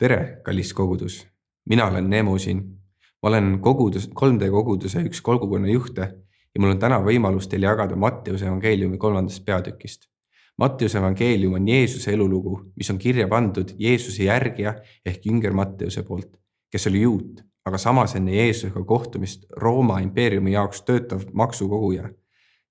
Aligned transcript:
tere, 0.00 0.40
kallis 0.44 0.72
kogudus, 0.74 1.26
mina 1.68 1.86
olen 1.86 2.10
Neemo 2.10 2.38
siin. 2.38 2.62
ma 3.22 3.28
olen 3.28 3.58
kogudus, 3.60 4.08
3D 4.20 4.48
koguduse 4.50 5.02
üks 5.04 5.20
kogukonna 5.20 5.68
juhte 5.68 6.00
ja 6.54 6.60
mul 6.60 6.72
on 6.72 6.78
täna 6.80 6.96
võimalus 7.04 7.48
teile 7.52 7.66
jagada 7.66 7.96
Matteuse 7.96 8.46
evangeeliumi 8.46 8.96
kolmandast 8.98 9.44
peatükist. 9.44 10.06
Matteuse 10.58 10.98
evangeelium 10.98 11.58
on 11.58 11.68
Jeesuse 11.68 12.14
elulugu, 12.14 12.54
mis 12.76 12.90
on 12.90 12.98
kirja 12.98 13.26
pandud 13.28 13.74
Jeesuse 13.78 14.24
järgija 14.24 14.72
ehk 15.04 15.26
jünger 15.26 15.52
Matteuse 15.52 16.02
poolt, 16.02 16.32
kes 16.72 16.88
oli 16.88 17.02
juut, 17.02 17.44
aga 17.68 17.78
samas 17.78 18.16
enne 18.16 18.32
Jeesusega 18.38 18.84
kohtumist 18.84 19.44
Rooma 19.56 19.98
impeeriumi 20.00 20.56
jaoks 20.56 20.80
töötav 20.82 21.28
maksukoguja. 21.32 22.08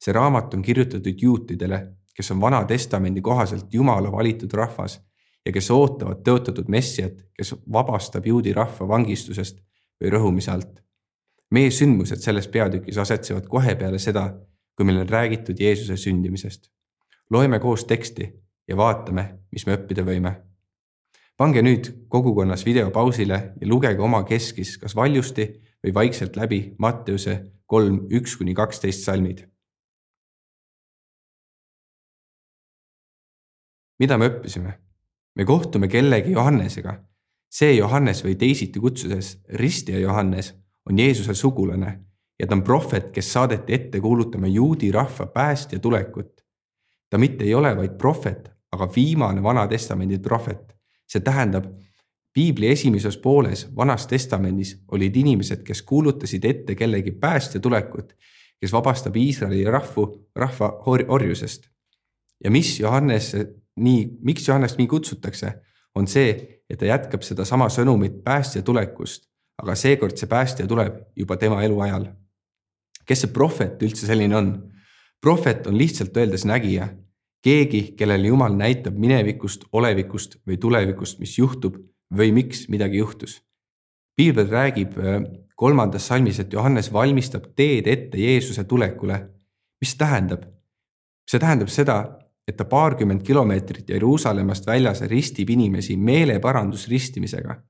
see 0.02 0.14
raamat 0.14 0.54
on 0.54 0.62
kirjutatud 0.62 1.22
juutidele, 1.22 1.80
kes 2.16 2.32
on 2.32 2.42
Vana 2.42 2.66
Testamendi 2.66 3.22
kohaselt 3.22 3.74
Jumala 3.74 4.12
valitud 4.12 4.54
rahvas 4.54 4.98
ja 5.46 5.54
kes 5.56 5.72
ootavad 5.72 6.22
tõotatud 6.26 6.68
messiat, 6.72 7.22
kes 7.34 7.54
vabastab 7.72 8.28
juudi 8.28 8.54
rahva 8.54 8.88
vangistusest 8.88 9.62
või 10.02 10.14
rõhumise 10.14 10.52
alt. 10.52 10.84
meie 11.52 11.72
sündmused 11.74 12.22
selles 12.22 12.48
peatükis 12.48 12.98
asetsevad 12.98 13.48
kohe 13.50 13.74
peale 13.76 13.98
seda, 14.00 14.28
kui 14.76 14.86
meil 14.86 15.00
on 15.02 15.10
räägitud 15.10 15.60
Jeesuse 15.60 15.98
sündimisest. 15.98 16.70
loeme 17.30 17.60
koos 17.60 17.86
teksti 17.86 18.34
ja 18.68 18.78
vaatame, 18.78 19.40
mis 19.52 19.66
me 19.66 19.76
õppida 19.76 20.04
võime. 20.06 20.36
pange 21.38 21.62
nüüd 21.62 22.08
kogukonnas 22.08 22.66
video 22.66 22.92
pausile 22.92 23.54
ja 23.62 23.68
lugege 23.68 24.02
oma 24.02 24.24
keskis 24.24 24.78
kas 24.78 24.96
valjusti 24.96 25.48
või 25.84 25.94
vaikselt 25.94 26.36
läbi 26.36 26.76
Matteuse 26.78 27.44
kolm, 27.66 28.08
üks 28.12 28.36
kuni 28.38 28.54
kaksteist 28.54 29.04
salmid. 29.04 29.48
mida 34.00 34.18
me 34.18 34.30
õppisime? 34.30 34.89
Me 35.40 35.46
kohtume 35.46 35.88
kellegi 35.88 36.32
Johannesega. 36.32 37.04
see 37.50 37.74
Johannes 37.74 38.20
või 38.24 38.36
teisiti 38.36 38.80
kutsudes 38.80 39.40
ristija 39.58 40.00
Johannes 40.00 40.54
on 40.90 41.00
Jeesuse 41.00 41.34
sugulane 41.34 42.00
ja 42.40 42.48
ta 42.48 42.56
on 42.56 42.64
prohvet, 42.64 43.08
kes 43.12 43.34
saadeti 43.34 43.74
ette 43.74 44.00
kuulutama 44.00 44.48
juudi 44.48 44.92
rahva 44.92 45.26
päästja 45.26 45.80
tulekut. 45.80 46.44
ta 47.10 47.18
mitte 47.18 47.44
ei 47.44 47.54
ole 47.54 47.78
vaid 47.78 47.96
prohvet, 47.98 48.52
aga 48.72 48.90
viimane 48.96 49.44
Vana 49.44 49.68
Testamendi 49.68 50.20
prohvet. 50.20 50.76
see 51.08 51.22
tähendab, 51.22 51.66
piibli 52.34 52.68
esimeses 52.68 53.18
pooles 53.18 53.76
Vanas 53.76 54.08
Testamendis 54.08 54.84
olid 54.92 55.16
inimesed, 55.16 55.64
kes 55.64 55.82
kuulutasid 55.82 56.46
ette 56.46 56.76
kellegi 56.76 57.12
päästja 57.12 57.60
tulekut, 57.60 58.14
kes 58.60 58.74
vabastab 58.74 59.16
Iisraeli 59.16 59.64
rahvu, 59.64 60.28
rahva 60.36 60.82
orjusest. 61.08 61.70
ja 62.44 62.52
mis 62.52 62.80
Johannes 62.80 63.36
nii, 63.78 64.06
miks 64.26 64.48
Johannest 64.48 64.78
nii 64.78 64.88
kutsutakse, 64.88 65.54
on 65.96 66.08
see, 66.08 66.62
et 66.70 66.80
ta 66.80 66.86
jätkab 66.86 67.26
sedasama 67.26 67.70
sõnumit 67.74 68.22
päästja 68.24 68.62
tulekust, 68.66 69.28
aga 69.62 69.76
seekord 69.76 70.18
see 70.18 70.30
päästja 70.30 70.68
tuleb 70.68 71.02
juba 71.16 71.38
tema 71.38 71.64
eluajal. 71.64 72.10
kes 73.06 73.22
see 73.26 73.34
prohvet 73.34 73.82
üldse 73.82 74.06
selline 74.06 74.36
on? 74.36 74.50
prohvet 75.22 75.68
on 75.68 75.78
lihtsalt 75.78 76.18
öeldes 76.18 76.46
nägija, 76.46 76.90
keegi, 77.42 77.94
kellele 77.98 78.28
Jumal 78.28 78.56
näitab 78.56 78.96
minevikust, 78.96 79.66
olevikust 79.72 80.38
või 80.48 80.58
tulevikust, 80.58 81.20
mis 81.20 81.38
juhtub 81.38 81.78
või 82.16 82.32
miks 82.32 82.68
midagi 82.70 82.98
juhtus. 82.98 83.42
piibel 84.16 84.48
räägib 84.48 84.98
äh, 85.00 85.24
kolmandas 85.56 86.08
salmis, 86.08 86.40
et 86.40 86.54
Johannes 86.54 86.94
valmistab 86.94 87.52
teed 87.56 87.88
ette 87.88 88.18
Jeesuse 88.18 88.64
tulekule. 88.64 89.30
mis 89.82 89.92
see 89.92 89.98
tähendab? 89.98 90.44
see 91.30 91.40
tähendab 91.40 91.70
seda, 91.70 92.20
et 92.50 92.58
ta 92.58 92.66
paarkümmend 92.66 93.22
kilomeetrit 93.24 93.90
Jeruusalemmast 93.90 94.68
väljas 94.68 95.02
ristib 95.02 95.50
inimesi 95.50 95.98
meeleparandusristimisega. 95.98 97.62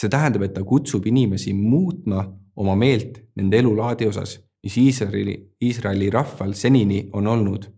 see 0.00 0.08
tähendab, 0.08 0.42
et 0.42 0.54
ta 0.56 0.62
kutsub 0.64 1.04
inimesi 1.06 1.52
muutma 1.52 2.22
oma 2.56 2.76
meelt 2.76 3.18
nende 3.36 3.58
elulaadi 3.58 4.06
osas, 4.08 4.38
mis 4.62 4.76
Iisraeli, 4.78 5.34
Iisraeli 5.60 6.08
rahval 6.10 6.52
senini 6.52 7.08
on 7.12 7.26
olnud. 7.26 7.68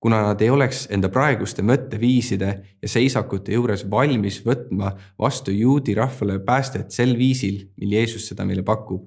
kuna 0.00 0.22
nad 0.22 0.40
ei 0.40 0.50
oleks 0.50 0.88
enda 0.90 1.08
praeguste 1.08 1.62
mõtteviiside 1.62 2.48
ja 2.82 2.88
seisakute 2.88 3.52
juures 3.52 3.84
valmis 3.90 4.40
võtma 4.46 4.96
vastu 5.18 5.50
juudi 5.50 5.94
rahvale 5.94 6.38
päästet 6.38 6.90
sel 6.90 7.14
viisil, 7.18 7.68
mil 7.76 7.92
Jeesus 7.92 8.26
seda 8.28 8.44
meile 8.44 8.62
pakub, 8.62 9.04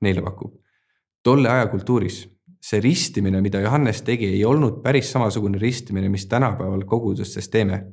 neile 0.00 0.22
pakub. 0.22 0.56
tolle 1.22 1.48
aja 1.48 1.66
kultuuris 1.66 2.37
see 2.68 2.80
ristimine, 2.80 3.40
mida 3.40 3.60
Johannes 3.60 4.02
tegi, 4.04 4.28
ei 4.34 4.44
olnud 4.44 4.82
päris 4.84 5.12
samasugune 5.12 5.58
ristimine, 5.58 6.08
mis 6.08 6.26
tänapäeval 6.26 6.84
kogudustes 6.84 7.48
teeme. 7.48 7.86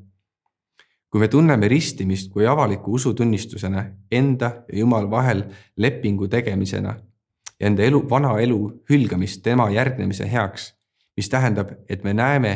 kui 1.10 1.22
me 1.22 1.28
tunneme 1.32 1.68
ristimist 1.72 2.28
kui 2.32 2.44
avaliku 2.48 2.94
usutunnistusena 2.94 3.86
enda 4.12 4.50
ja 4.68 4.80
Jumala 4.80 5.10
vahel 5.10 5.44
lepingu 5.78 6.28
tegemisena 6.28 6.96
ja 7.60 7.68
enda 7.68 7.84
elu, 7.84 8.02
vana 8.10 8.34
elu 8.40 8.58
hülgamist 8.90 9.40
tema 9.44 9.70
järgnemise 9.72 10.28
heaks, 10.32 10.74
mis 11.16 11.30
tähendab, 11.30 11.72
et 11.90 12.04
me 12.04 12.14
näeme, 12.14 12.52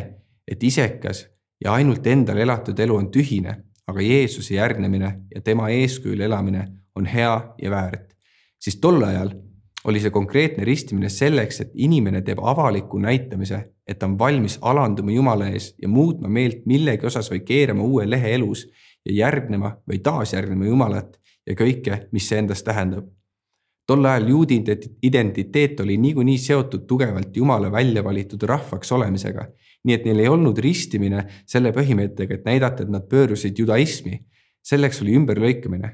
et 0.48 0.64
isekas 0.64 1.30
ja 1.64 1.74
ainult 1.74 2.08
endale 2.08 2.44
elatud 2.44 2.80
elu 2.80 2.96
on 2.96 3.08
tühine, 3.12 3.56
aga 3.88 4.02
Jeesuse 4.02 4.58
järgnemine 4.58 5.14
ja 5.36 5.42
tema 5.42 5.70
eeskujul 5.70 6.20
elamine 6.20 6.68
on 6.96 7.06
hea 7.06 7.56
ja 7.62 7.72
väärt, 7.72 8.12
siis 8.60 8.76
tol 8.76 9.04
ajal 9.08 9.32
oli 9.84 10.00
see 10.00 10.12
konkreetne 10.12 10.66
ristimine 10.68 11.10
selleks, 11.10 11.62
et 11.64 11.72
inimene 11.76 12.22
teeb 12.26 12.42
avaliku 12.44 13.00
näitamise, 13.00 13.60
et 13.88 14.00
ta 14.00 14.08
on 14.10 14.18
valmis 14.20 14.58
alanduma 14.62 15.12
Jumala 15.12 15.48
ees 15.54 15.74
ja 15.82 15.88
muutma 15.88 16.30
meelt 16.30 16.66
millegi 16.68 17.08
osas 17.08 17.32
või 17.32 17.44
keerama 17.48 17.84
uue 17.84 18.10
lehe 18.10 18.34
elus 18.36 18.66
ja 19.06 19.14
järgnema 19.24 19.78
või 19.88 20.02
taasjärgnema 20.04 20.68
Jumalat 20.68 21.16
ja 21.48 21.56
kõike, 21.56 22.04
mis 22.12 22.28
see 22.28 22.44
endast 22.44 22.66
tähendab. 22.68 23.08
tol 23.90 24.06
ajal 24.06 24.28
juudi 24.30 24.60
identiteet 25.02 25.80
oli 25.80 25.96
niikuinii 25.98 26.38
seotud 26.38 26.86
tugevalt 26.88 27.38
Jumala 27.38 27.72
välja 27.72 28.04
valitud 28.04 28.44
rahvaks 28.44 28.92
olemisega, 28.92 29.48
nii 29.84 29.96
et 29.96 30.06
neil 30.06 30.20
ei 30.20 30.28
olnud 30.28 30.58
ristimine 30.58 31.24
selle 31.46 31.72
põhimõttega, 31.72 32.36
et 32.36 32.46
näidata, 32.46 32.84
et 32.84 32.90
nad 32.90 33.08
pöörusid 33.10 33.58
judaismi. 33.58 34.26
selleks 34.62 35.02
oli 35.02 35.16
ümberlõikamine 35.16 35.90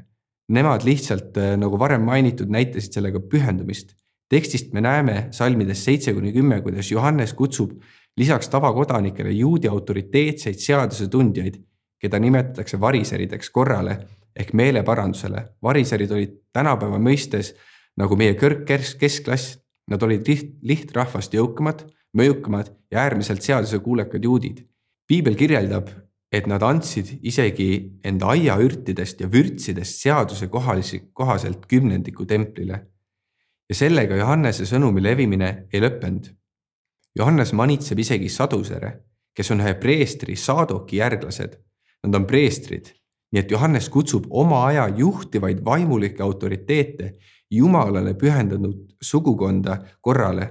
Nemad 0.49 0.83
lihtsalt, 0.85 1.37
äh, 1.37 1.55
nagu 1.57 1.79
varem 1.79 2.03
mainitud, 2.05 2.49
näitasid 2.49 2.93
sellega 2.93 3.19
pühendumist. 3.19 3.95
tekstist 4.29 4.73
me 4.73 4.81
näeme 4.81 5.27
salmides 5.31 5.83
seitse 5.85 6.13
kuni 6.13 6.31
kümme, 6.33 6.61
kuidas 6.61 6.91
Johannes 6.91 7.33
kutsub 7.33 7.75
lisaks 8.17 8.49
tavakodanikele 8.49 9.31
juudi 9.31 9.67
autoriteetseid 9.67 10.59
seadusetundjaid, 10.59 11.59
keda 12.01 12.19
nimetatakse 12.19 12.79
variserideks 12.81 13.49
korrale 13.49 13.97
ehk 14.35 14.53
meeleparandusele. 14.53 15.45
variserid 15.63 16.11
olid 16.11 16.33
tänapäeva 16.53 16.97
mõistes 16.97 17.53
nagu 17.97 18.15
meie 18.15 18.33
kõrgkesk, 18.33 18.97
keskklass, 18.99 19.57
nad 19.87 20.03
olid 20.03 20.27
liht, 20.27 20.55
lihtrahvast 20.61 21.33
jõukamad, 21.33 21.85
mõjukamad 22.17 22.71
ja 22.91 23.05
äärmiselt 23.05 23.41
seadusekuulekad 23.41 24.23
juudid. 24.23 24.65
piibel 25.07 25.35
kirjeldab 25.35 25.89
et 26.35 26.47
nad 26.51 26.63
andsid 26.67 27.13
isegi 27.23 27.69
enda 28.03 28.33
aiaürtidest 28.33 29.21
ja 29.23 29.29
vürtsidest 29.31 30.01
seaduse 30.03 30.49
kohalisi, 30.51 30.99
kohaselt 31.13 31.65
kümnendiku 31.65 32.25
templile. 32.25 32.87
ja 33.69 33.75
sellega 33.75 34.15
Johannese 34.15 34.65
sõnumi 34.69 35.01
levimine 35.01 35.47
ei 35.73 35.79
lõppenud. 35.81 36.27
Johannes 37.17 37.53
manitseb 37.57 37.97
isegi 37.99 38.27
sadusere, 38.29 38.91
kes 39.33 39.49
on 39.51 39.63
ühe 39.63 39.73
preestri 39.81 40.35
Saadoki 40.35 40.99
järglased. 40.99 41.55
Nad 42.05 42.15
on 42.19 42.27
preestrid, 42.29 42.91
nii 43.33 43.41
et 43.41 43.51
Johannes 43.51 43.89
kutsub 43.89 44.27
oma 44.29 44.67
aja 44.67 44.85
juhtivaid 44.97 45.63
vaimulikke 45.65 46.21
autoriteete 46.23 47.15
Jumalale 47.51 48.13
pühendunud 48.13 48.93
sugukonda 49.01 49.79
korrale, 50.01 50.49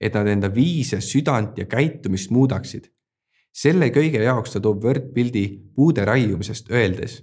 et 0.00 0.14
nad 0.14 0.26
enda 0.26 0.50
viise, 0.50 0.98
südant 1.00 1.58
ja 1.58 1.68
käitumist 1.70 2.34
muudaksid 2.34 2.90
selle 3.56 3.88
kõige 3.94 4.20
jaoks 4.20 4.52
ta 4.52 4.60
toob 4.60 4.84
võrdpildi 4.84 5.46
puude 5.74 6.04
raiumisest, 6.04 6.68
öeldes, 6.70 7.22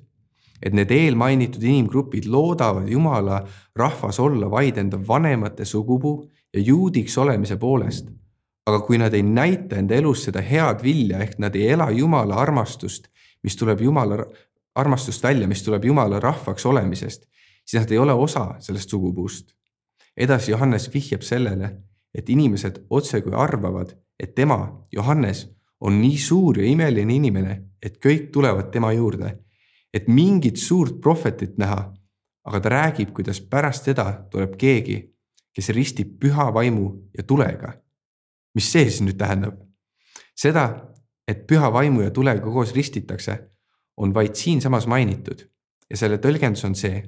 et 0.63 0.73
need 0.73 0.91
eelmainitud 0.91 1.63
inimgrupid 1.63 2.25
loodavad 2.31 2.89
Jumala 2.89 3.41
rahvas 3.75 4.19
olla 4.19 4.49
vaid 4.49 4.79
enda 4.81 4.97
vanemate 5.07 5.65
sugupuu 5.65 6.23
ja 6.53 6.61
juudiks 6.61 7.17
olemise 7.17 7.57
poolest. 7.57 8.09
aga 8.65 8.79
kui 8.79 8.95
nad 8.97 9.13
ei 9.13 9.23
näita 9.23 9.75
enda 9.75 9.95
elus 9.95 10.21
seda 10.23 10.39
head 10.41 10.83
vilja 10.83 11.17
ehk 11.19 11.33
nad 11.37 11.55
ei 11.55 11.67
ela 11.75 11.89
Jumala 11.91 12.35
armastust, 12.39 13.09
mis 13.43 13.57
tuleb 13.59 13.81
Jumala 13.81 14.23
armastust 14.75 15.23
välja, 15.23 15.47
mis 15.47 15.63
tuleb 15.63 15.85
Jumala 15.85 16.19
rahvaks 16.19 16.65
olemisest, 16.65 17.25
siis 17.65 17.81
nad 17.81 17.91
ei 17.91 17.97
ole 17.97 18.13
osa 18.13 18.55
sellest 18.59 18.89
sugupuust. 18.89 19.51
edasi 20.17 20.51
Johannes 20.51 20.93
vihjab 20.93 21.21
sellele, 21.21 21.75
et 22.15 22.29
inimesed 22.29 22.85
otsekui 22.89 23.33
arvavad, 23.35 23.97
et 24.19 24.35
tema, 24.35 24.85
Johannes, 24.91 25.49
on 25.83 25.99
nii 26.01 26.17
suur 26.17 26.59
ja 26.59 26.67
imeline 26.67 27.15
inimene, 27.15 27.55
et 27.83 27.99
kõik 28.03 28.29
tulevad 28.31 28.71
tema 28.71 28.93
juurde, 28.95 29.33
et 29.93 30.07
mingit 30.07 30.57
suurt 30.57 31.01
prohvetit 31.01 31.57
näha. 31.57 31.93
aga 32.43 32.59
ta 32.59 32.69
räägib, 32.69 33.13
kuidas 33.15 33.39
pärast 33.39 33.85
teda 33.85 34.27
tuleb 34.31 34.57
keegi, 34.59 34.97
kes 35.55 35.69
ristib 35.69 36.17
püha 36.19 36.49
vaimu 36.53 37.09
ja 37.17 37.23
tulega. 37.23 37.73
mis 38.55 38.71
see 38.71 38.89
siis 38.89 39.01
nüüd 39.01 39.17
tähendab? 39.17 39.59
seda, 40.35 40.93
et 41.27 41.47
püha 41.47 41.71
vaimu 41.73 42.01
ja 42.01 42.11
tulega 42.11 42.41
koos 42.41 42.73
ristitakse, 42.73 43.37
on 43.97 44.13
vaid 44.13 44.35
siinsamas 44.35 44.87
mainitud, 44.87 45.45
ja 45.89 45.97
selle 45.97 46.17
tõlgendus 46.17 46.65
on 46.65 46.75
see, 46.75 47.03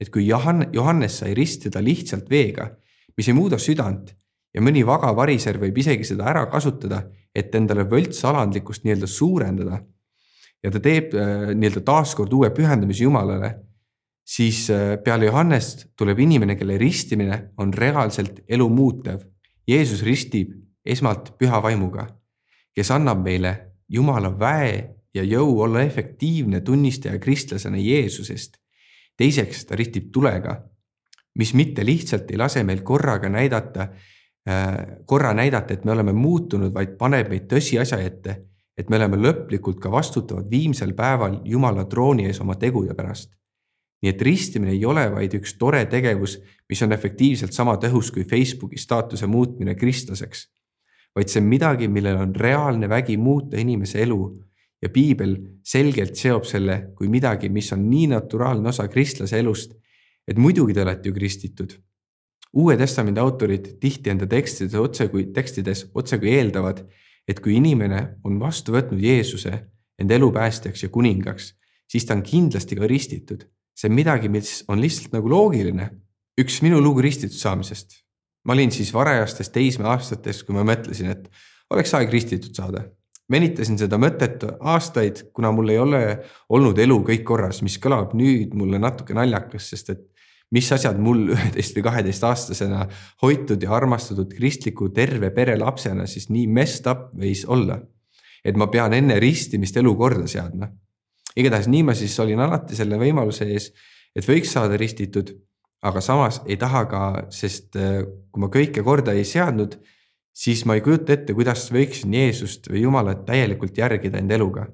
et 0.00 0.10
kui 0.10 0.26
Johan-, 0.26 0.68
Johannes 0.72 1.18
sai 1.18 1.34
ristida 1.34 1.80
lihtsalt 1.80 2.30
veega, 2.30 2.68
mis 3.16 3.28
ei 3.28 3.34
muuda 3.34 3.58
südant 3.58 4.12
ja 4.54 4.62
mõni 4.64 4.84
vaga 4.86 5.12
variser 5.16 5.58
võib 5.60 5.78
isegi 5.78 6.04
seda 6.04 6.28
ära 6.32 6.46
kasutada, 6.52 7.02
et 7.36 7.54
endale 7.54 7.84
võltsalandlikkust 7.90 8.86
nii-öelda 8.86 9.08
suurendada. 9.10 9.82
ja 10.64 10.70
ta 10.72 10.80
teeb 10.80 11.14
äh, 11.14 11.52
nii-öelda 11.54 11.82
taaskord 11.84 12.32
uue 12.32 12.50
pühendamise 12.50 13.04
Jumalale, 13.04 13.50
siis 14.26 14.70
äh, 14.70 14.96
peale 15.04 15.28
Johannest 15.28 15.86
tuleb 15.96 16.18
inimene, 16.24 16.56
kelle 16.56 16.78
ristimine 16.78 17.52
on 17.58 17.74
reaalselt 17.74 18.40
elu 18.48 18.68
muutev. 18.68 19.20
Jeesus 19.68 20.02
ristib 20.06 20.54
esmalt 20.86 21.34
püha 21.38 21.60
vaimuga, 21.62 22.06
kes 22.74 22.90
annab 22.94 23.22
meile 23.24 23.54
Jumala 23.88 24.32
väe 24.38 24.96
ja 25.14 25.22
jõu 25.22 25.60
olla 25.62 25.82
efektiivne 25.86 26.60
tunnistaja 26.60 27.18
kristlasena 27.18 27.78
Jeesusest. 27.78 28.56
teiseks 29.16 29.64
ta 29.64 29.76
ristib 29.76 30.10
tulega, 30.12 30.58
mis 31.38 31.54
mitte 31.54 31.84
lihtsalt 31.84 32.30
ei 32.30 32.36
lase 32.36 32.64
meil 32.64 32.82
korraga 32.84 33.28
näidata, 33.28 33.88
korra 35.06 35.32
näidata, 35.34 35.74
et 35.74 35.84
me 35.84 35.92
oleme 35.92 36.12
muutunud, 36.14 36.70
vaid 36.74 36.94
paneb 36.98 37.32
meid 37.32 37.48
tõsiasja 37.50 37.98
ette, 37.98 38.36
et 38.78 38.90
me 38.90 38.98
oleme 39.00 39.18
lõplikult 39.18 39.80
ka 39.82 39.90
vastutavad 39.90 40.46
viimsel 40.50 40.92
päeval 40.94 41.40
Jumala 41.44 41.86
trooni 41.90 42.28
ees 42.28 42.40
oma 42.40 42.54
tegude 42.54 42.94
pärast. 42.94 43.32
nii 44.02 44.10
et 44.12 44.22
ristimine 44.22 44.74
ei 44.74 44.84
ole 44.84 45.06
vaid 45.10 45.32
üks 45.38 45.54
tore 45.58 45.80
tegevus, 45.88 46.36
mis 46.68 46.82
on 46.84 46.92
efektiivselt 46.92 47.52
sama 47.56 47.78
tõhus 47.80 48.10
kui 48.12 48.26
Facebooki 48.28 48.76
staatuse 48.78 49.26
muutmine 49.26 49.74
kristlaseks, 49.74 50.42
vaid 51.16 51.32
see 51.32 51.40
on 51.40 51.48
midagi, 51.48 51.88
millel 51.88 52.20
on 52.20 52.34
reaalne 52.36 52.88
vägi 52.88 53.16
muuta 53.16 53.56
inimese 53.56 54.02
elu 54.04 54.20
ja 54.82 54.90
piibel 54.92 55.32
selgelt 55.64 56.14
seob 56.14 56.44
selle 56.44 56.92
kui 56.94 57.08
midagi, 57.08 57.48
mis 57.48 57.72
on 57.72 57.88
nii 57.88 58.10
naturaalne 58.12 58.68
osa 58.68 58.86
kristlase 58.92 59.40
elust, 59.40 59.72
et 60.28 60.38
muidugi 60.38 60.76
te 60.76 60.84
olete 60.84 61.08
ju 61.08 61.14
kristitud. 61.16 61.72
Uue 62.52 62.76
testamendi 62.76 63.20
autorid 63.20 63.76
tihti 63.80 64.10
enda 64.10 64.26
tekstides 64.26 64.78
otse 64.80 65.08
kui, 65.12 65.26
tekstides 65.34 65.86
otse 65.94 66.18
kui 66.18 66.32
eeldavad, 66.36 66.84
et 67.28 67.40
kui 67.42 67.56
inimene 67.58 68.02
on 68.24 68.38
vastu 68.40 68.74
võtnud 68.76 69.02
Jeesuse 69.02 69.52
enda 69.98 70.16
elu 70.16 70.30
päästjaks 70.32 70.86
ja 70.86 70.88
kuningaks, 70.92 71.52
siis 71.88 72.06
ta 72.06 72.14
on 72.14 72.22
kindlasti 72.22 72.76
ka 72.76 72.86
ristitud. 72.86 73.46
see 73.76 73.90
on 73.90 73.94
midagi, 73.94 74.28
mis 74.28 74.64
on 74.68 74.80
lihtsalt 74.80 75.12
nagu 75.12 75.28
loogiline. 75.28 75.90
üks 76.40 76.62
minu 76.62 76.80
lugu 76.80 77.00
ristitud 77.00 77.36
saamisest. 77.36 78.04
ma 78.44 78.52
olin 78.52 78.70
siis 78.70 78.94
varajastes 78.94 79.50
teismeaastates, 79.50 80.42
kui 80.44 80.54
ma 80.54 80.64
mõtlesin, 80.64 81.10
et 81.10 81.30
oleks 81.70 81.94
aeg 81.94 82.10
ristitud 82.10 82.54
saada 82.54 82.84
venitasin 83.32 83.78
seda 83.78 83.98
mõtet 83.98 84.44
aastaid, 84.60 85.26
kuna 85.34 85.50
mul 85.54 85.72
ei 85.72 85.78
ole 85.82 86.02
olnud 86.54 86.78
elu 86.78 86.98
kõik 87.10 87.24
korras, 87.26 87.62
mis 87.66 87.78
kõlab 87.82 88.14
nüüd 88.14 88.54
mulle 88.54 88.78
natuke 88.78 89.16
naljakas, 89.16 89.70
sest 89.72 89.90
et 89.94 90.04
mis 90.54 90.70
asjad 90.72 90.98
mul 91.02 91.24
üheteist 91.34 91.76
või 91.76 91.86
kaheteistaastasena 91.88 92.86
hoitud 93.22 93.62
ja 93.62 93.74
armastatud 93.76 94.32
kristliku 94.36 94.90
terve 94.94 95.32
pere 95.34 95.56
lapsena 95.58 96.06
siis 96.10 96.28
nii 96.30 96.46
messed 96.46 96.86
up 96.90 97.10
võis 97.18 97.44
olla. 97.48 97.80
et 98.44 98.56
ma 98.56 98.68
pean 98.70 98.92
enne 98.94 99.18
ristimist 99.18 99.76
elu 99.76 99.96
korda 99.96 100.26
seadma. 100.30 100.70
igatahes 101.36 101.66
nii 101.68 101.82
ma 101.82 101.94
siis 101.94 102.18
olin 102.20 102.40
alati 102.40 102.76
selle 102.76 102.98
võimaluse 102.98 103.48
ees, 103.50 103.72
et 104.14 104.24
võiks 104.24 104.52
saada 104.52 104.76
ristitud, 104.76 105.34
aga 105.82 106.00
samas 106.00 106.40
ei 106.46 106.56
taha 106.56 106.84
ka, 106.86 107.02
sest 107.30 107.76
äh, 107.76 108.02
kui 108.30 108.40
ma 108.40 108.48
kõike 108.48 108.82
korda 108.84 109.12
ei 109.12 109.24
seadnud 109.24 109.76
siis 110.36 110.64
ma 110.68 110.76
ei 110.76 110.84
kujuta 110.84 111.14
ette, 111.16 111.34
kuidas 111.34 111.68
võiksin 111.72 112.14
Jeesust 112.14 112.68
või 112.70 112.84
Jumalat 112.84 113.24
täielikult 113.28 113.78
järgida 113.78 114.20
enda 114.20 114.36
eluga. 114.36 114.66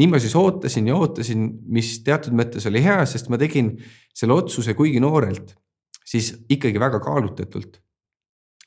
Nii 0.00 0.08
ma 0.08 0.20
siis 0.22 0.34
ootasin 0.38 0.88
ja 0.88 0.96
ootasin, 0.96 1.46
mis 1.68 1.98
teatud 2.06 2.34
mõttes 2.36 2.64
oli 2.70 2.82
hea, 2.84 3.02
sest 3.08 3.28
ma 3.32 3.38
tegin 3.40 3.74
selle 4.16 4.36
otsuse 4.36 4.74
kuigi 4.78 5.00
noorelt, 5.02 5.54
siis 6.06 6.32
ikkagi 6.48 6.80
väga 6.80 7.02
kaalutletult. 7.04 7.80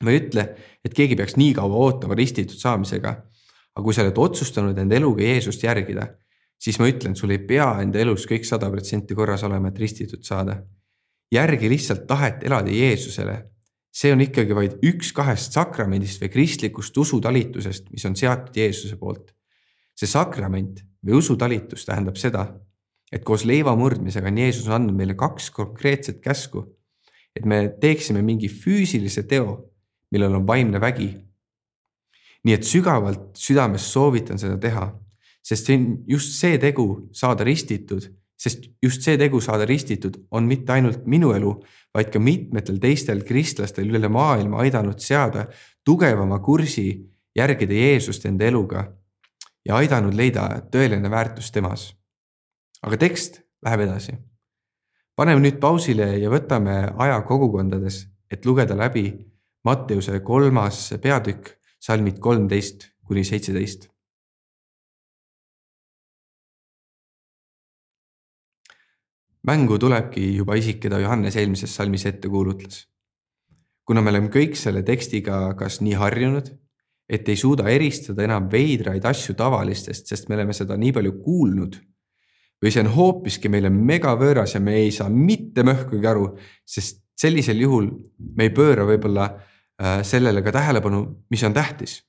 ma 0.04 0.10
ei 0.10 0.18
ütle, 0.20 0.42
et 0.84 0.94
keegi 0.94 1.16
peaks 1.16 1.36
nii 1.38 1.54
kaua 1.54 1.80
ootama 1.86 2.16
ristitud 2.18 2.58
saamisega. 2.58 3.14
aga 3.74 3.82
kui 3.82 3.94
sa 3.94 4.04
oled 4.04 4.18
otsustanud 4.18 4.78
enda 4.78 4.94
eluga 4.94 5.24
Jeesust 5.26 5.62
järgida, 5.62 6.06
siis 6.58 6.78
ma 6.78 6.86
ütlen, 6.86 7.16
sul 7.18 7.34
ei 7.34 7.40
pea 7.42 7.66
enda 7.82 7.98
elus 7.98 8.26
kõik 8.30 8.46
sada 8.46 8.70
protsenti 8.70 9.14
korras 9.14 9.42
olema, 9.42 9.68
et 9.68 9.78
ristitud 9.78 10.22
saada. 10.22 10.62
järgi 11.32 11.68
lihtsalt 11.68 12.06
tahet 12.06 12.44
elada 12.46 12.70
Jeesusele 12.70 13.54
see 13.94 14.10
on 14.12 14.24
ikkagi 14.24 14.56
vaid 14.56 14.80
üks 14.86 15.12
kahest 15.14 15.54
sakramendist 15.54 16.22
või 16.22 16.32
kristlikust 16.32 16.96
usutalitusest, 16.98 17.90
mis 17.94 18.04
on 18.08 18.16
seatud 18.18 18.56
Jeesuse 18.58 18.98
poolt. 18.98 19.30
See 19.94 20.10
sakrament 20.10 20.82
või 21.04 21.18
usutalitus 21.20 21.86
tähendab 21.86 22.18
seda, 22.20 22.46
et 23.12 23.24
koos 23.24 23.44
leiva 23.46 23.74
murdmisega 23.78 24.30
on 24.30 24.40
Jeesus 24.42 24.68
andnud 24.72 24.96
meile 24.96 25.14
kaks 25.14 25.50
konkreetset 25.54 26.20
käsku. 26.20 26.66
et 27.34 27.44
me 27.44 27.68
teeksime 27.80 28.22
mingi 28.22 28.46
füüsilise 28.48 29.24
teo, 29.26 29.70
millel 30.10 30.34
on 30.34 30.46
vaimne 30.46 30.80
vägi. 30.80 31.14
nii 32.44 32.54
et 32.54 32.64
sügavalt 32.64 33.36
südames 33.36 33.92
soovitan 33.92 34.38
seda 34.38 34.58
teha, 34.58 34.92
sest 35.42 35.66
see 35.66 35.76
on 35.76 36.04
just 36.06 36.38
see 36.40 36.58
tegu 36.58 37.08
saada 37.12 37.44
ristitud 37.44 38.10
sest 38.36 38.68
just 38.82 39.02
see 39.02 39.16
tegu 39.18 39.40
saada 39.40 39.64
ristitud 39.64 40.16
on 40.30 40.46
mitte 40.48 40.72
ainult 40.74 41.06
minu 41.06 41.32
elu, 41.36 41.52
vaid 41.94 42.10
ka 42.12 42.20
mitmetel 42.20 42.80
teistel 42.82 43.22
kristlastel 43.26 43.88
üle 43.88 44.10
maailma 44.12 44.60
aidanud 44.64 45.00
seada 45.00 45.46
tugevama 45.86 46.40
kursi 46.42 46.88
järgida 47.36 47.74
Jeesust 47.74 48.26
enda 48.26 48.48
eluga 48.50 48.84
ja 49.64 49.76
aidanud 49.76 50.14
leida 50.14 50.48
tõeline 50.72 51.10
väärtus 51.10 51.50
temas. 51.52 51.94
aga 52.82 52.96
tekst 52.96 53.40
läheb 53.64 53.80
edasi. 53.80 54.18
paneme 55.16 55.40
nüüd 55.40 55.60
pausile 55.60 56.18
ja 56.18 56.30
võtame 56.30 56.94
aja 56.98 57.22
kogukondades, 57.22 58.06
et 58.30 58.46
lugeda 58.46 58.76
läbi 58.76 59.30
Matteuse 59.64 60.20
kolmas 60.20 60.92
peatükk, 61.02 61.56
salmid 61.80 62.18
kolmteist 62.20 62.90
kuni 63.06 63.24
seitseteist 63.24 63.94
mängu 69.44 69.78
tulebki 69.78 70.24
juba 70.38 70.56
isik, 70.56 70.80
keda 70.84 70.98
Johannes 71.02 71.36
eelmises 71.36 71.74
salmis 71.76 72.06
ette 72.08 72.28
kuulutles. 72.28 72.86
kuna 73.84 74.00
me 74.00 74.08
oleme 74.08 74.30
kõik 74.32 74.54
selle 74.56 74.80
tekstiga 74.82 75.52
kas 75.60 75.82
nii 75.84 75.92
harjunud, 76.00 76.46
et 77.08 77.28
ei 77.28 77.36
suuda 77.36 77.68
eristada 77.68 78.24
enam 78.24 78.48
veidraid 78.52 79.04
asju 79.04 79.36
tavalistest, 79.36 80.08
sest 80.08 80.28
me 80.28 80.38
oleme 80.38 80.56
seda 80.56 80.76
nii 80.80 80.92
palju 80.92 81.18
kuulnud. 81.24 81.80
või 82.64 82.70
see 82.72 82.80
on 82.80 82.94
hoopiski 82.94 83.50
meile 83.52 83.68
megavõõras 83.68 84.54
ja 84.54 84.60
me 84.60 84.78
ei 84.78 84.92
saa 84.94 85.10
mitte 85.12 85.62
möhkugi 85.66 86.06
aru, 86.08 86.30
sest 86.64 87.02
sellisel 87.20 87.58
juhul 87.60 87.90
me 88.36 88.46
ei 88.46 88.52
pööra 88.56 88.86
võib-olla 88.88 89.26
äh, 89.28 90.00
sellele 90.02 90.40
ka 90.42 90.52
tähelepanu, 90.52 91.02
mis 91.30 91.42
on 91.44 91.52
tähtis. 91.52 92.02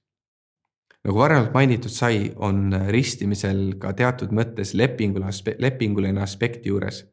nagu 1.04 1.18
varemalt 1.18 1.52
mainitud 1.54 1.92
sai, 1.92 2.32
on 2.36 2.72
ristimisel 2.90 3.76
ka 3.80 3.92
teatud 3.94 4.32
mõttes 4.32 4.74
lepinguline, 4.74 5.58
lepinguline 5.60 6.22
aspekti 6.22 6.70
juures 6.70 7.04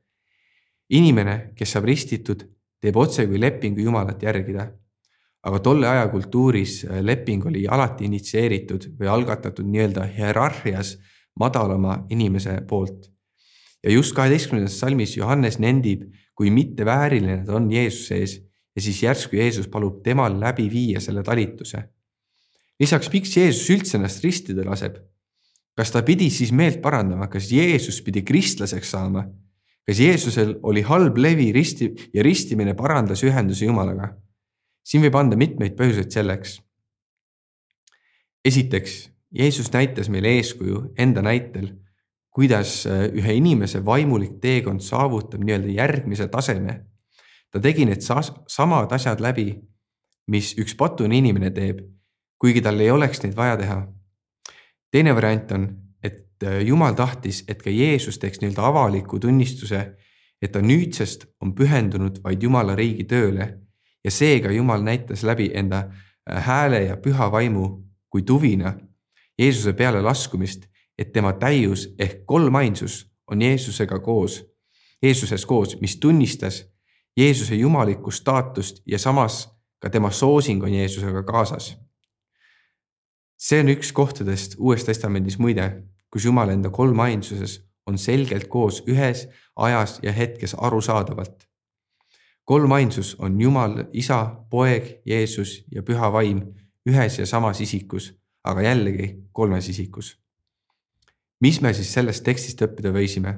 inimene, 0.93 1.53
kes 1.57 1.75
saab 1.75 1.89
ristitud, 1.89 2.45
teeb 2.83 2.97
otsekui 3.01 3.41
lepingu 3.41 3.85
Jumalat 3.85 4.23
järgida. 4.23 4.69
Aga 5.43 5.59
tolle 5.59 5.89
aja 5.89 6.07
kultuuris 6.09 6.83
äh, 6.85 7.01
leping 7.03 7.47
oli 7.47 7.65
alati 7.67 8.07
initsieeritud 8.07 8.93
või 8.99 9.11
algatatud 9.11 9.67
nii-öelda 9.67 10.07
hierarhias 10.17 10.97
madalama 11.39 12.03
inimese 12.11 12.61
poolt. 12.69 13.11
ja 13.83 13.91
just 13.91 14.15
kaheteistkümnendas 14.15 14.79
salmis 14.79 15.17
Johannes 15.17 15.59
nendib, 15.59 16.05
kui 16.35 16.51
mittevääriline 16.51 17.43
ta 17.47 17.57
on 17.57 17.71
Jeesuse 17.73 18.17
ees 18.17 18.37
ja 18.77 18.83
siis 18.83 19.03
järsku 19.03 19.37
Jeesus 19.37 19.69
palub 19.69 20.03
temal 20.03 20.39
läbi 20.41 20.71
viia 20.71 21.01
selle 21.01 21.23
talituse. 21.23 21.83
lisaks, 22.81 23.11
miks 23.13 23.37
Jeesus 23.37 23.71
üldse 23.71 23.99
ennast 23.99 24.25
ristida 24.25 24.65
laseb? 24.65 24.97
kas 25.77 25.91
ta 25.91 26.03
pidi 26.03 26.31
siis 26.31 26.53
meelt 26.53 26.83
parandama, 26.83 27.27
kas 27.27 27.51
Jeesus 27.53 28.03
pidi 28.03 28.23
kristlaseks 28.23 28.91
saama 28.91 29.27
kas 29.87 29.99
Jeesusel 29.99 30.57
oli 30.63 30.83
halb 30.87 31.17
levi 31.19 31.51
risti 31.53 31.91
ja 32.15 32.23
ristimine 32.23 32.75
parandas 32.79 33.23
ühenduse 33.27 33.67
Jumalaga? 33.67 34.13
Siin 34.85 35.03
võib 35.05 35.17
anda 35.19 35.37
mitmeid 35.37 35.77
põhjuseid 35.79 36.11
selleks. 36.13 36.61
esiteks, 38.45 39.11
Jeesus 39.33 39.71
näitas 39.73 40.09
meile 40.13 40.29
eeskuju 40.37 40.93
enda 40.99 41.23
näitel, 41.23 41.71
kuidas 42.31 42.87
äh, 42.87 43.07
ühe 43.13 43.35
inimese 43.35 43.85
vaimulik 43.85 44.41
teekond 44.41 44.81
saavutab 44.81 45.45
nii-öelda 45.45 45.69
järgmise 45.69 46.29
taseme. 46.29 46.85
ta 47.51 47.61
tegi 47.61 47.85
need 47.85 48.01
samad 48.49 48.93
asjad 48.93 49.21
läbi, 49.21 49.61
mis 50.27 50.55
üks 50.59 50.75
patune 50.77 51.17
inimene 51.17 51.51
teeb, 51.51 51.81
kuigi 52.39 52.63
tal 52.63 52.81
ei 52.81 52.91
oleks 52.91 53.23
neid 53.23 53.37
vaja 53.37 53.57
teha. 53.57 53.87
teine 54.91 55.15
variant 55.15 55.53
on, 55.53 55.83
Äh, 56.43 56.63
Jumal 56.67 56.95
tahtis, 56.95 57.45
et 57.49 57.63
ka 57.63 57.71
Jeesus 57.71 58.19
teeks 58.19 58.41
nii-öelda 58.43 58.65
avaliku 58.67 59.19
tunnistuse, 59.23 59.83
et 60.43 60.53
ta 60.53 60.61
nüüdsest 60.63 61.29
on 61.41 61.55
pühendunud 61.55 62.19
vaid 62.25 62.43
Jumala 62.43 62.75
riigi 62.75 63.05
tööle 63.07 63.47
ja 64.05 64.11
seega 64.11 64.53
Jumal 64.53 64.83
näitas 64.83 65.23
läbi 65.23 65.51
enda 65.55 65.79
äh, 65.79 66.45
hääle 66.45 66.83
ja 66.85 66.97
püha 66.97 67.31
vaimu 67.33 67.83
kui 68.11 68.23
tuvina 68.23 68.75
Jeesuse 69.39 69.73
peale 69.73 70.03
laskumist, 70.03 70.67
et 70.99 71.13
tema 71.13 71.33
täius 71.33 71.95
ehk 71.99 72.27
kolmainsus 72.27 73.13
on 73.27 73.43
Jeesusega 73.43 73.99
koos 73.99 74.53
Jeesuses 75.03 75.47
koos, 75.47 75.81
mis 75.81 75.97
tunnistas 75.97 76.67
Jeesuse 77.17 77.55
jumalikku 77.55 78.11
staatust 78.11 78.83
ja 78.87 78.99
samas 78.99 79.49
ka 79.79 79.91
tema 79.91 80.11
soosing 80.11 80.63
on 80.63 80.75
Jeesusega 80.75 81.23
kaasas. 81.23 81.77
see 83.43 83.61
on 83.61 83.69
üks 83.69 83.91
kohtadest 83.93 84.55
Uues 84.59 84.85
Testamendis 84.85 85.39
muide, 85.39 85.83
kus 86.11 86.25
Jumal 86.25 86.49
enda 86.49 86.71
kolmainsuses 86.71 87.65
on 87.87 87.99
selgelt 87.99 88.47
koos 88.47 88.85
ühes 88.87 89.29
ajas 89.57 89.99
ja 90.03 90.13
hetkes 90.13 90.55
arusaadavalt. 90.55 91.49
Kolmainsus 92.53 93.17
on 93.19 93.41
Jumal, 93.41 93.85
Isa, 93.93 94.45
Poeg, 94.51 95.01
Jeesus 95.07 95.65
ja 95.73 95.83
Püha 95.83 96.13
Vaim 96.13 96.43
ühes 96.89 97.15
ja 97.19 97.27
samas 97.27 97.61
isikus, 97.65 98.11
aga 98.45 98.61
jällegi 98.63 99.07
kolmes 99.33 99.69
isikus. 99.69 100.19
mis 101.41 101.61
me 101.61 101.73
siis 101.73 101.95
sellest 101.95 102.25
tekstist 102.25 102.61
õppida 102.63 102.93
võisime? 102.93 103.33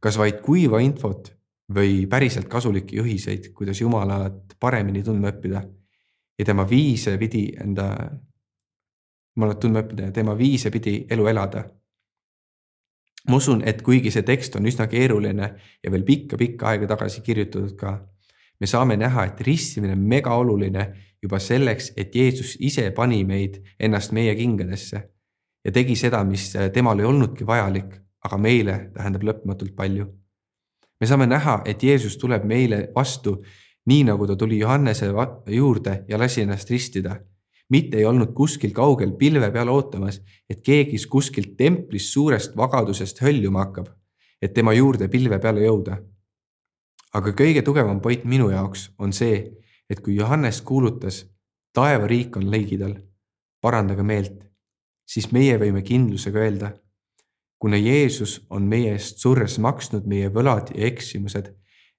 kas 0.00 0.16
vaid 0.18 0.40
kuiva 0.40 0.80
infot 0.80 1.28
või 1.74 2.06
päriselt 2.06 2.48
kasulikke 2.48 2.96
juhiseid, 2.96 3.50
kuidas 3.52 3.80
Jumalat 3.80 4.56
paremini 4.60 5.02
tundma 5.02 5.28
õppida 5.28 5.62
ja 6.38 6.44
tema 6.44 6.64
viise 6.70 7.18
pidi 7.18 7.50
enda, 7.60 7.90
Jumalat 9.36 9.60
tundma 9.60 9.84
õppida 9.84 10.08
ja 10.08 10.12
tema 10.12 10.38
viise 10.38 10.70
pidi 10.70 11.04
elu 11.10 11.26
elada 11.26 11.66
ma 13.28 13.36
usun, 13.36 13.60
et 13.66 13.82
kuigi 13.82 14.10
see 14.10 14.24
tekst 14.26 14.56
on 14.56 14.66
üsna 14.66 14.88
keeruline 14.88 15.52
ja 15.84 15.92
veel 15.92 16.08
pikka-pikka 16.08 16.72
aega 16.72 16.88
tagasi 16.96 17.20
kirjutatud 17.20 17.76
ka, 17.76 17.92
me 18.62 18.68
saame 18.70 18.94
näha, 18.96 19.24
et 19.26 19.40
ristimine 19.42 19.96
on 19.96 20.04
mega 20.06 20.34
oluline 20.38 20.84
juba 21.22 21.40
selleks, 21.42 21.90
et 21.98 22.14
Jeesus 22.14 22.54
ise 22.62 22.84
pani 22.94 23.24
meid 23.26 23.58
ennast 23.78 24.14
meie 24.14 24.34
kingadesse 24.38 25.02
ja 25.64 25.72
tegi 25.74 25.96
seda, 25.98 26.22
mis 26.26 26.52
temal 26.74 27.02
ei 27.02 27.08
olnudki 27.10 27.46
vajalik, 27.46 27.98
aga 28.22 28.38
meile 28.38 28.78
tähendab 28.94 29.26
lõpmatult 29.26 29.74
palju. 29.74 30.06
me 31.00 31.06
saame 31.06 31.26
näha, 31.26 31.62
et 31.66 31.82
Jeesus 31.82 32.16
tuleb 32.16 32.44
meile 32.46 32.88
vastu 32.94 33.40
nii 33.90 34.04
nagu 34.06 34.26
ta 34.26 34.36
tuli 34.38 34.58
Johannese 34.58 35.10
juurde 35.50 36.04
ja 36.08 36.18
lasi 36.18 36.42
ennast 36.46 36.70
ristida 36.70 37.18
mitte 37.72 37.98
ei 37.98 38.04
olnud 38.04 38.34
kuskil 38.36 38.72
kaugel 38.76 39.14
pilve 39.16 39.48
peal 39.52 39.70
ootamas, 39.72 40.20
et 40.50 40.60
keegi 40.64 40.98
kuskilt 41.08 41.56
templist 41.56 42.12
suurest 42.12 42.56
vagadusest 42.56 43.22
höljuma 43.24 43.64
hakkab, 43.64 43.88
et 44.42 44.52
tema 44.52 44.74
juurde 44.76 45.08
pilve 45.08 45.38
peale 45.40 45.64
jõuda. 45.64 45.96
Aga 47.14 47.32
kõige 47.36 47.62
tugevam 47.62 48.00
point 48.00 48.24
minu 48.24 48.50
jaoks 48.50 48.90
on 48.98 49.12
see, 49.12 49.42
et 49.90 50.00
kui 50.00 50.16
Johannes 50.16 50.62
kuulutas, 50.62 51.24
taevariik 51.72 52.36
on 52.36 52.50
ligidal, 52.50 52.94
parandage 53.60 54.02
meelt, 54.02 54.38
siis 55.06 55.30
meie 55.32 55.58
võime 55.60 55.82
kindlusega 55.82 56.38
öelda, 56.38 56.72
kuna 57.58 57.76
Jeesus 57.76 58.40
on 58.50 58.64
meie 58.68 58.94
eest 58.96 59.20
surres 59.22 59.58
maksnud 59.58 60.06
meie 60.08 60.30
võlad 60.32 60.72
ja 60.74 60.86
eksimused, 60.88 61.52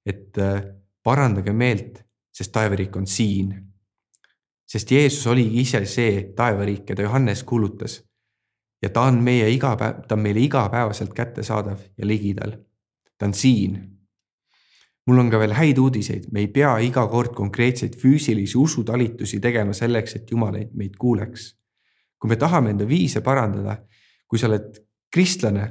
et 0.06 0.42
äh, 0.42 0.64
parandage 1.04 1.54
meelt, 1.54 2.02
sest 2.34 2.52
taevariik 2.52 2.96
on 2.98 3.08
siin 3.08 3.54
sest 4.74 4.92
Jeesus 4.92 5.28
oligi 5.28 5.62
ise 5.62 5.84
see 5.86 6.34
taevariik, 6.36 6.86
keda 6.88 7.06
Johannes 7.06 7.44
kuulutas. 7.44 8.04
ja 8.82 8.90
ta 8.90 9.02
on 9.08 9.22
meie 9.24 9.48
igapäev, 9.50 10.02
ta 10.08 10.16
on 10.16 10.20
meile 10.20 10.42
igapäevaselt 10.44 11.14
kättesaadav 11.14 11.80
ja 11.98 12.08
ligidal. 12.08 12.58
ta 13.18 13.26
on 13.26 13.34
siin. 13.34 13.93
Mul 15.08 15.20
on 15.20 15.30
ka 15.32 15.40
veel 15.40 15.56
häid 15.58 15.78
uudiseid, 15.78 16.30
me 16.32 16.40
ei 16.40 16.48
pea 16.48 16.78
iga 16.80 17.04
kord 17.12 17.34
konkreetseid 17.36 17.98
füüsilisi 18.00 18.58
usutalitusi 18.58 19.40
tegema 19.44 19.74
selleks, 19.74 20.16
et 20.16 20.32
Jumal 20.32 20.58
meid 20.74 20.96
kuuleks. 21.00 21.54
kui 22.20 22.30
me 22.30 22.36
tahame 22.40 22.70
enda 22.72 22.86
viise 22.88 23.20
parandada, 23.22 23.82
kui 24.28 24.40
sa 24.40 24.48
oled 24.48 24.78
kristlane, 25.12 25.66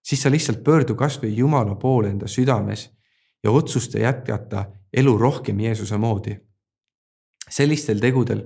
siis 0.00 0.22
sa 0.22 0.30
lihtsalt 0.32 0.62
pöördu 0.64 0.94
kasvõi 0.96 1.34
Jumala 1.36 1.74
poole 1.76 2.08
enda 2.08 2.28
südames 2.28 2.88
ja 3.44 3.50
otsusta 3.50 4.00
jätkata 4.00 4.64
elu 4.92 5.18
rohkem 5.18 5.60
Jeesuse 5.60 5.98
moodi 6.00 6.38
sellistel 7.50 8.00
tegudel 8.00 8.44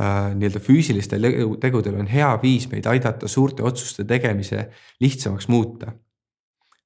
äh,, 0.00 0.32
nii-öelda 0.36 0.60
füüsilistel 0.62 1.26
tegudel 1.60 1.98
on 2.00 2.08
hea 2.10 2.30
viis 2.42 2.68
meid 2.70 2.86
aidata 2.90 3.28
suurte 3.28 3.64
otsuste 3.66 4.04
tegemise 4.08 4.68
lihtsamaks 5.00 5.48
muuta. 5.48 5.92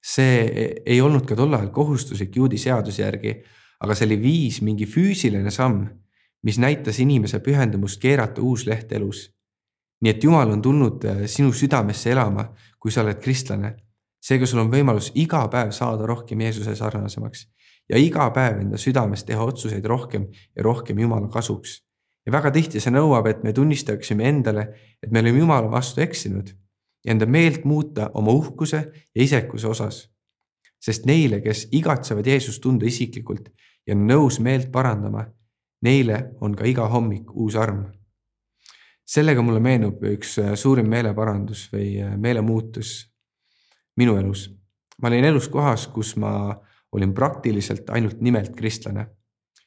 See 0.07 0.75
ei 0.85 1.01
olnud 1.03 1.25
ka 1.27 1.35
tol 1.35 1.53
ajal 1.57 1.71
kohustuslik 1.75 2.35
juudi 2.39 2.59
seaduse 2.61 3.03
järgi, 3.03 3.33
aga 3.83 3.95
see 3.95 4.07
oli 4.07 4.17
viis, 4.21 4.61
mingi 4.63 4.87
füüsiline 4.87 5.51
samm, 5.51 5.83
mis 6.47 6.59
näitas 6.61 7.01
inimese 7.03 7.41
pühendumust 7.43 7.99
keerata 8.01 8.41
uus 8.41 8.65
leht 8.69 8.93
elus. 8.95 9.27
nii 10.01 10.11
et 10.13 10.23
Jumal 10.23 10.51
on 10.53 10.61
tulnud 10.61 11.05
äh, 11.09 11.23
sinu 11.25 11.49
südamesse 11.51 12.11
elama, 12.13 12.51
kui 12.79 12.91
sa 12.91 13.01
oled 13.01 13.19
kristlane. 13.19 13.75
seega 14.21 14.45
sul 14.45 14.59
on 14.59 14.71
võimalus 14.71 15.11
iga 15.15 15.47
päev 15.47 15.71
saada 15.71 16.05
rohkem 16.05 16.41
Jeesuse 16.41 16.75
sarnasemaks 16.75 17.47
ja 17.89 17.97
iga 17.97 18.29
päev 18.35 18.61
enda 18.61 18.77
südames 18.77 19.23
teha 19.23 19.43
otsuseid 19.43 19.85
rohkem 19.85 20.27
ja 20.55 20.63
rohkem 20.63 20.99
Jumala 20.99 21.27
kasuks. 21.27 21.81
ja 22.25 22.31
väga 22.31 22.51
tihti 22.51 22.79
see 22.79 22.91
nõuab, 22.91 23.27
et 23.27 23.43
me 23.43 23.53
tunnistaksime 23.53 24.27
endale, 24.27 24.67
et 25.03 25.11
me 25.11 25.19
oleme 25.19 25.39
Jumala 25.39 25.71
vastu 25.71 26.01
eksinud 26.01 26.53
ja 27.07 27.13
enda 27.15 27.25
meelt 27.25 27.63
muuta 27.65 28.09
oma 28.13 28.31
uhkuse 28.31 28.77
ja 29.15 29.23
isekuse 29.23 29.67
osas. 29.67 30.09
sest 30.79 31.05
neile, 31.09 31.39
kes 31.41 31.67
igatsevad 31.73 32.27
Jeesust 32.27 32.61
tunda 32.61 32.85
isiklikult 32.85 33.47
ja 33.87 33.95
on 33.95 34.03
nõus 34.07 34.37
meelt 34.39 34.67
parandama, 34.71 35.23
neile 35.81 36.19
on 36.41 36.53
ka 36.55 36.67
iga 36.69 36.85
hommik 36.87 37.31
uus 37.33 37.55
arm. 37.55 37.85
sellega 39.07 39.41
mulle 39.41 39.59
meenub 39.59 40.03
üks 40.03 40.35
suurim 40.55 40.89
meeleparandus 40.89 41.69
või 41.73 42.03
meelemuutus 42.17 43.07
minu 43.97 44.17
elus. 44.17 44.49
ma 45.01 45.07
olin 45.07 45.25
elus 45.25 45.47
kohas, 45.47 45.87
kus 45.87 46.15
ma 46.15 46.59
olin 46.91 47.13
praktiliselt 47.13 47.89
ainult 47.89 48.21
nimelt 48.21 48.55
kristlane. 48.55 49.07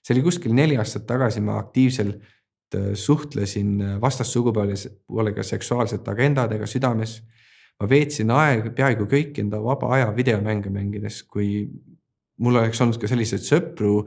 see 0.02 0.14
oli 0.14 0.22
kuskil 0.22 0.54
neli 0.54 0.76
aastat 0.76 1.06
tagasi, 1.06 1.40
ma 1.40 1.58
aktiivselt 1.58 2.20
äh, 2.20 2.39
suhtlesin 2.94 3.80
äh, 3.82 4.00
vastassugupoolega 4.00 5.42
seksuaalsete 5.42 6.10
agendadega 6.10 6.66
südames. 6.66 7.22
ma 7.80 7.88
veetsin 7.88 8.30
aega 8.30 8.70
peaaegu 8.76 9.06
kõik 9.08 9.38
enda 9.40 9.56
vaba 9.64 9.94
aja 9.96 10.10
videomänge 10.16 10.68
mängides, 10.70 11.22
kui 11.22 11.64
mul 12.36 12.58
oleks 12.60 12.80
olnud 12.80 12.98
ka 13.00 13.08
selliseid 13.08 13.44
sõpru 13.46 14.06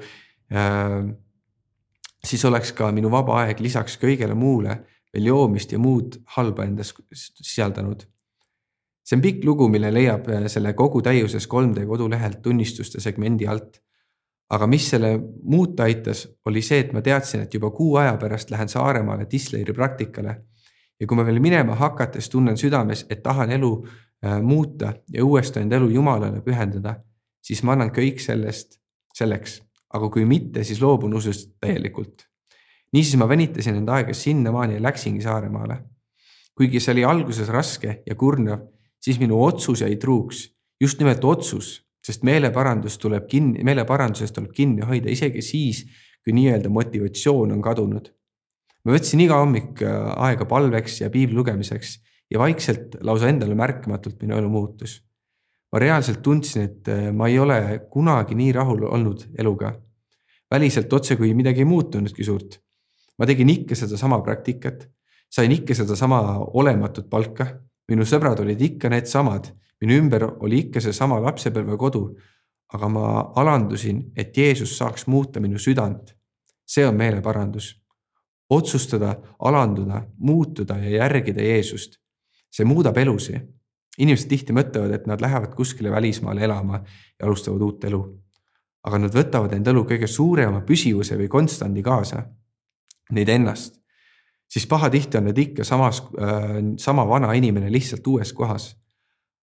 äh,. 0.54 1.04
siis 2.24 2.46
oleks 2.46 2.72
ka 2.72 2.92
minu 2.92 3.12
vaba 3.12 3.42
aeg 3.44 3.60
lisaks 3.60 3.98
kõigele 3.98 4.36
muule 4.38 4.78
veel 5.14 5.26
joomist 5.26 5.72
ja 5.72 5.80
muud 5.80 6.20
halba 6.38 6.66
endas 6.66 6.94
sisaldanud 7.14 8.06
see 9.04 9.18
on 9.18 9.24
pikk 9.24 9.44
lugu, 9.48 9.68
mille 9.72 9.92
leiab 9.94 10.28
äh, 10.32 10.46
selle 10.52 10.74
kogu 10.78 11.02
täiuses 11.04 11.48
3D 11.52 11.86
kodulehelt 11.88 12.42
tunnistuste 12.44 13.02
segmendi 13.04 13.48
alt. 13.48 13.82
Aga 14.50 14.68
mis 14.68 14.90
selle 14.90 15.16
muuta 15.44 15.84
aitas, 15.84 16.28
oli 16.46 16.62
see, 16.62 16.84
et 16.84 16.94
ma 16.94 17.02
teadsin, 17.02 17.46
et 17.46 17.54
juba 17.54 17.72
kuu 17.72 17.96
aja 18.02 18.18
pärast 18.22 18.52
lähen 18.52 18.70
Saaremaale 18.70 19.28
Disleri 19.32 19.74
praktikale. 19.74 20.42
ja 21.00 21.08
kui 21.08 21.18
ma 21.18 21.26
veel 21.26 21.40
minema 21.42 21.76
hakates 21.76 22.30
tunnen 22.30 22.58
südames, 22.58 23.06
et 23.10 23.24
tahan 23.24 23.52
elu 23.52 23.72
äh, 24.26 24.42
muuta 24.42 24.94
ja 25.12 25.26
uuesti 25.26 25.60
enda 25.60 25.76
elu 25.76 25.90
Jumalale 25.90 26.42
pühendada, 26.42 26.96
siis 27.42 27.64
ma 27.64 27.74
annan 27.74 27.90
kõik 27.92 28.22
sellest 28.22 28.78
selleks, 29.14 29.58
aga 29.94 30.10
kui 30.10 30.26
mitte, 30.26 30.64
siis 30.64 30.82
loobun 30.82 31.14
usust 31.14 31.58
täielikult. 31.60 32.28
niisiis 32.94 33.18
ma 33.18 33.28
venitasin 33.30 33.76
enda 33.76 33.94
aega 33.94 34.14
sinnamaani 34.14 34.74
ja 34.74 34.82
läksingi 34.82 35.22
Saaremaale. 35.22 35.78
kuigi 36.56 36.80
see 36.80 36.92
oli 36.92 37.04
alguses 37.04 37.50
raske 37.50 38.04
ja 38.06 38.16
kurnav 38.16 38.60
siis 39.04 39.20
minu 39.20 39.44
otsus 39.44 39.82
jäi 39.82 39.96
truuks, 39.96 40.48
just 40.82 41.00
nimelt 41.00 41.24
otsus, 41.24 41.82
sest 42.04 42.26
meeleparandus 42.28 42.98
tuleb 43.00 43.28
kinni, 43.30 43.64
meeleparandusest 43.64 44.36
tuleb 44.36 44.52
kinni 44.56 44.84
hoida 44.88 45.12
isegi 45.12 45.42
siis, 45.42 45.84
kui 46.24 46.36
nii-öelda 46.36 46.72
motivatsioon 46.72 47.52
on 47.56 47.62
kadunud. 47.64 48.12
ma 48.84 48.92
võtsin 48.92 49.22
iga 49.24 49.38
hommik 49.40 49.82
äh, 49.82 50.12
aega 50.28 50.46
palveks 50.46 51.02
ja 51.02 51.10
piibli 51.10 51.36
lugemiseks 51.38 51.98
ja 52.32 52.40
vaikselt 52.40 52.98
lausa 53.02 53.30
endale 53.32 53.56
märkamatult 53.56 54.22
minu 54.22 54.36
elu 54.38 54.50
muutus. 54.50 55.02
ma 55.72 55.80
reaalselt 55.80 56.22
tundsin, 56.22 56.68
et 56.68 56.88
äh, 56.88 57.12
ma 57.12 57.28
ei 57.28 57.40
ole 57.40 57.88
kunagi 57.92 58.36
nii 58.36 58.52
rahul 58.52 58.84
olnud 58.84 59.30
eluga. 59.40 59.74
väliselt 60.52 60.94
otsekui 60.94 61.34
midagi 61.34 61.60
ei 61.60 61.66
muutunudki 61.66 62.24
suurt. 62.24 62.60
ma 63.18 63.26
tegin 63.26 63.50
ikka 63.50 63.76
sedasama 63.76 64.22
praktikat, 64.22 64.90
sain 65.30 65.52
ikka 65.52 65.76
sedasama 65.76 66.40
olematut 66.54 67.10
palka 67.10 67.48
minu 67.90 68.06
sõbrad 68.08 68.40
olid 68.44 68.62
ikka 68.62 68.90
needsamad, 68.92 69.50
minu 69.84 69.98
ümber 70.00 70.24
oli 70.40 70.64
ikka 70.68 70.82
seesama 70.82 71.20
lapsepõlvekodu. 71.24 72.06
aga 72.74 72.88
ma 72.90 73.32
alandusin, 73.36 74.00
et 74.18 74.38
Jeesus 74.38 74.78
saaks 74.78 75.08
muuta 75.08 75.40
minu 75.40 75.60
südant. 75.60 76.16
see 76.66 76.88
on 76.88 76.96
meeleparandus. 76.96 77.82
otsustada, 78.50 79.16
alanduda, 79.40 80.08
muutuda 80.18 80.78
ja 80.78 80.90
järgida 80.90 81.42
Jeesust. 81.42 82.00
see 82.52 82.66
muudab 82.66 82.98
elusi. 82.98 83.40
inimesed 83.98 84.30
tihti 84.30 84.54
mõtlevad, 84.54 84.94
et 84.94 85.08
nad 85.08 85.22
lähevad 85.22 85.56
kuskile 85.56 85.92
välismaale 85.92 86.42
elama 86.42 86.84
ja 87.20 87.26
alustavad 87.26 87.62
uut 87.62 87.84
elu. 87.84 88.20
aga 88.84 88.98
nad 88.98 89.14
võtavad 89.14 89.54
enda 89.54 89.72
elu 89.72 89.84
kõige 89.84 90.08
suurema 90.08 90.62
püsivuse 90.62 91.18
või 91.18 91.28
konstandi 91.28 91.84
kaasa. 91.84 92.26
Neid 93.12 93.30
ennast 93.30 93.84
siis 94.54 94.68
pahatihti 94.68 95.18
on 95.18 95.28
need 95.30 95.38
ikka 95.38 95.64
samas 95.64 96.04
äh,, 96.04 96.62
sama 96.78 97.08
vana 97.10 97.34
inimene 97.34 97.72
lihtsalt 97.72 98.08
uues 98.08 98.34
kohas. 98.34 98.74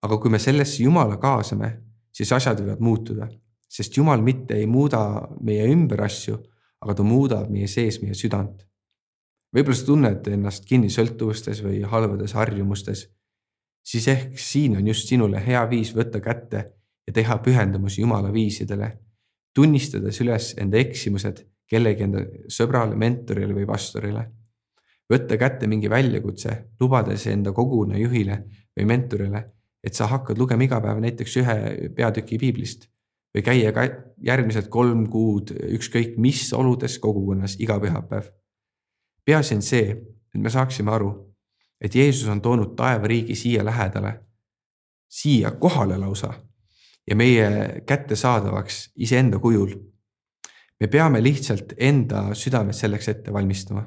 Aga 0.05 0.19
kui 0.21 0.31
me 0.31 0.39
sellesse 0.39 0.83
Jumala 0.83 1.17
kaasame, 1.17 1.71
siis 2.13 2.31
asjad 2.31 2.61
võivad 2.61 2.83
muutuda 2.85 3.27
sest 3.75 3.97
Jumal 3.97 4.21
mitte 4.23 4.55
ei 4.55 4.67
muuda 4.69 4.99
meie 5.43 5.65
ümber 5.71 6.05
asju, 6.05 6.37
aga 6.85 6.95
ta 6.95 7.03
muudab 7.03 7.49
meie 7.51 7.67
sees 7.71 7.99
meie 8.03 8.15
südant. 8.15 8.63
võib-olla 9.55 9.77
sa 9.77 9.85
tunned 9.87 10.27
ennast 10.27 10.65
kinni 10.67 10.89
sõltuvustes 10.91 11.61
või 11.63 11.79
halbades 11.87 12.33
harjumustes, 12.35 13.05
siis 13.87 14.07
ehk 14.11 14.39
siin 14.39 14.75
on 14.75 14.87
just 14.87 15.07
sinule 15.07 15.39
hea 15.39 15.61
viis 15.71 15.93
võtta 15.95 16.19
kätte 16.19 16.63
ja 17.07 17.13
teha 17.13 17.37
pühendumus 17.43 17.97
Jumala 17.99 18.31
viisidele, 18.33 18.89
tunnistades 19.55 20.19
üles 20.21 20.53
enda 20.59 20.79
eksimused 20.81 21.43
kellegi 21.71 22.03
enda 22.03 22.25
sõbrale, 22.51 22.95
mentorile 22.95 23.53
või 23.55 23.65
pastorile. 23.65 24.25
võtta 25.09 25.37
kätte 25.37 25.67
mingi 25.67 25.89
väljakutse, 25.89 26.75
lubades 26.79 27.27
enda 27.27 27.51
koguna 27.53 27.97
juhile 27.97 28.43
või 28.75 28.85
mentorile, 28.85 29.45
et 29.85 29.93
sa 29.93 30.07
hakkad 30.09 30.39
lugema 30.41 30.65
iga 30.65 30.79
päev 30.81 30.99
näiteks 31.03 31.37
ühe 31.41 31.55
peatüki 31.95 32.39
piiblist 32.41 32.87
või 33.35 33.43
käia 33.45 33.71
ka 33.75 33.85
järgmised 34.25 34.69
kolm 34.73 35.05
kuud 35.11 35.51
ükskõik 35.77 36.17
mis 36.21 36.47
oludes 36.53 36.97
kogukonnas 37.03 37.57
iga 37.59 37.77
pühapäev. 37.79 38.31
peaasi 39.25 39.55
on 39.55 39.61
see, 39.61 39.91
et 40.35 40.41
me 40.41 40.49
saaksime 40.49 40.91
aru, 40.91 41.11
et 41.81 41.95
Jeesus 41.95 42.29
on 42.29 42.41
toonud 42.41 42.75
taevariigi 42.75 43.35
siia 43.35 43.65
lähedale, 43.65 44.19
siia 45.09 45.51
kohale 45.51 45.97
lausa 45.97 46.33
ja 47.07 47.15
meie 47.15 47.81
kättesaadavaks 47.85 48.91
iseenda 48.95 49.39
kujul. 49.39 49.75
me 50.79 50.87
peame 50.87 51.23
lihtsalt 51.23 51.73
enda 51.77 52.33
südamed 52.33 52.73
selleks 52.73 53.07
ette 53.09 53.33
valmistama 53.33 53.85